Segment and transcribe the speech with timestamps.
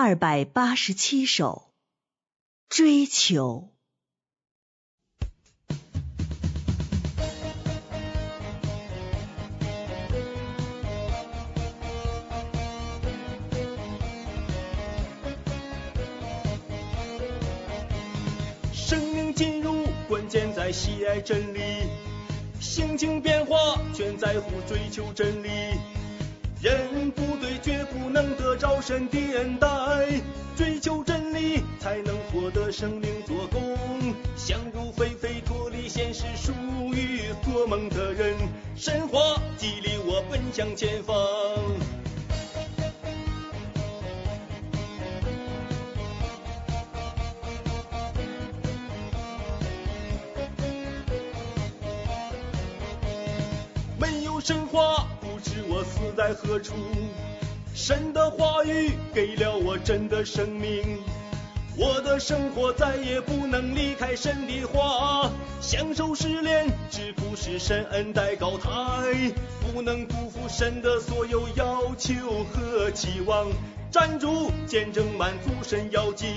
[0.00, 1.72] 二百八十七首，
[2.68, 3.72] 追求。
[18.72, 21.58] 生命进入关键在喜爱真理，
[22.60, 25.48] 心境变化全在乎追求真理。
[26.60, 29.68] 人不对，绝不能得着神的恩待。
[30.56, 33.76] 追求真理，才能获得生命做工。
[34.36, 36.52] 想入非非，脱离现实，属
[36.92, 38.34] 于做梦的人。
[38.74, 41.16] 神话激励我奔向前方。
[54.00, 55.06] 没有神话，
[55.68, 56.74] 我死在何处。
[57.74, 60.98] 神的话语给了我真的生命，
[61.76, 65.30] 我的生活再也不能离开神的话。
[65.60, 68.70] 享受失恋，只顾是神恩待高台，
[69.60, 72.14] 不能辜负神的所有要求
[72.52, 73.46] 和期望。
[73.90, 76.28] 站住，见证满足神要紧。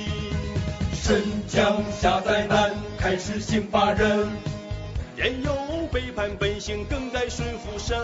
[0.93, 4.27] 神降下灾难，开始刑罚人。
[5.21, 5.55] 人有
[5.91, 7.95] 背叛本性，更该顺服神。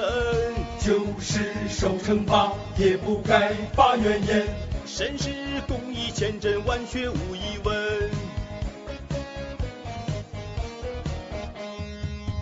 [0.80, 4.46] 就是受惩罚，也不该发怨言。
[4.86, 5.32] 神是
[5.68, 7.76] 公义千真万确，无疑问。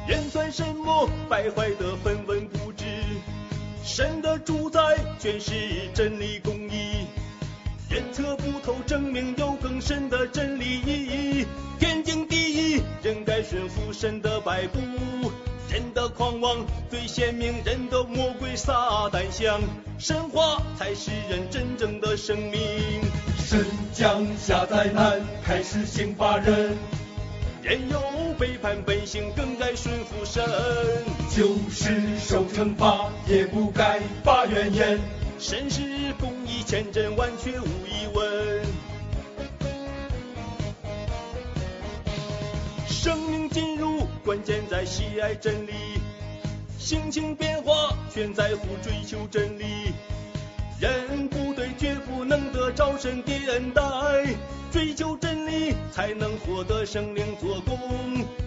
[0.09, 1.09] 人算什么？
[1.29, 2.83] 败坏的分文不值。
[3.81, 4.81] 神的主宰
[5.17, 5.53] 全是
[5.93, 7.07] 真理公义，
[7.89, 11.45] 人测不透，证明有更深的真理意义。
[13.05, 14.79] 人该顺服神的摆布。
[15.69, 19.61] 人的狂妄最鲜明，人的魔鬼撒旦像，
[19.99, 23.03] 神话才是人真正的生命。
[23.37, 26.75] 神降下灾难，开始刑罚人。
[27.61, 28.01] 人有
[28.39, 30.43] 背叛本性，更该顺服神。
[31.29, 34.99] 就是受惩罚，也不该发怨言。
[35.37, 35.83] 神是
[36.19, 38.74] 公义千真万确，无疑问。
[42.87, 45.71] 生命进入关键在喜爱真理，
[46.77, 49.93] 心情变化全在乎追求真理。
[50.79, 53.81] 人不对，绝不能得着神的恩待。
[54.71, 57.77] 追求真理，才能获得生灵做工。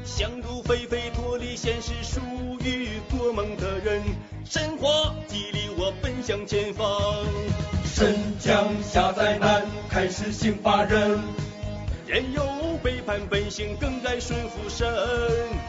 [0.05, 2.21] 想入非非，脱离现实，属
[2.63, 4.03] 于做梦的人。
[4.45, 6.87] 神话激励我奔向前方。
[7.87, 11.19] 神降下灾难，开始刑罚人。
[12.09, 12.43] 人有
[12.83, 14.89] 背叛本性，更该顺服神。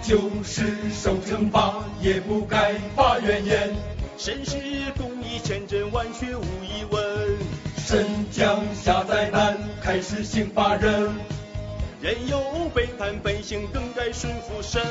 [0.02, 3.76] 就是受惩罚，也不该发怨言。
[4.18, 4.56] 神是
[4.98, 7.38] 公义千真万确，无疑问。
[7.76, 11.14] 神降下灾难，开始刑罚人。
[12.02, 12.40] 人有
[12.74, 14.82] 背叛本性，更该顺服神。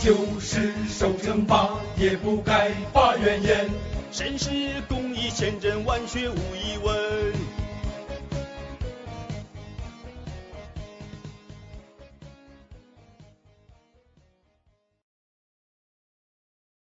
[0.00, 3.68] 就是受惩罚，也不该发怨言。
[4.10, 4.48] 神是
[4.88, 6.94] 公义千真万确，无疑问。